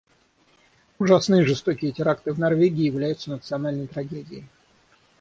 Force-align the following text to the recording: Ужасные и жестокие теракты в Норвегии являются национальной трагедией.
Ужасные 0.97 1.43
и 1.43 1.45
жестокие 1.45 1.91
теракты 1.91 2.33
в 2.33 2.39
Норвегии 2.39 2.87
являются 2.87 3.29
национальной 3.29 3.85
трагедией. 3.85 4.47